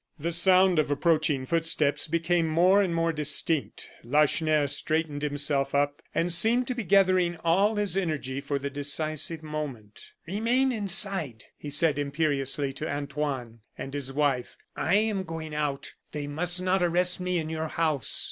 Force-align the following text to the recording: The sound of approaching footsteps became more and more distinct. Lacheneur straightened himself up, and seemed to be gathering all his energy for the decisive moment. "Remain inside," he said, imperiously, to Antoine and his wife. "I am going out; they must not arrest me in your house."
The 0.17 0.31
sound 0.31 0.79
of 0.79 0.89
approaching 0.89 1.45
footsteps 1.45 2.07
became 2.07 2.47
more 2.47 2.81
and 2.81 2.95
more 2.95 3.13
distinct. 3.13 3.91
Lacheneur 4.03 4.65
straightened 4.65 5.21
himself 5.21 5.75
up, 5.75 6.01
and 6.15 6.33
seemed 6.33 6.65
to 6.69 6.73
be 6.73 6.83
gathering 6.83 7.37
all 7.43 7.75
his 7.75 7.95
energy 7.95 8.41
for 8.41 8.57
the 8.57 8.71
decisive 8.71 9.43
moment. 9.43 10.13
"Remain 10.25 10.71
inside," 10.71 11.43
he 11.55 11.69
said, 11.69 11.99
imperiously, 11.99 12.73
to 12.73 12.89
Antoine 12.89 13.59
and 13.77 13.93
his 13.93 14.11
wife. 14.11 14.57
"I 14.75 14.95
am 14.95 15.21
going 15.21 15.53
out; 15.53 15.91
they 16.13 16.25
must 16.25 16.63
not 16.63 16.81
arrest 16.81 17.19
me 17.19 17.37
in 17.37 17.51
your 17.51 17.67
house." 17.67 18.19